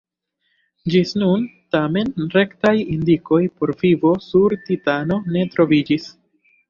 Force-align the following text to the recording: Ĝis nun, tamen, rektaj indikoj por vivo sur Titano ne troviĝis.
Ĝis 0.93 1.11
nun, 1.23 1.43
tamen, 1.75 2.09
rektaj 2.37 2.73
indikoj 2.95 3.41
por 3.59 3.75
vivo 3.85 4.15
sur 4.31 4.57
Titano 4.71 5.19
ne 5.37 5.45
troviĝis. 5.57 6.09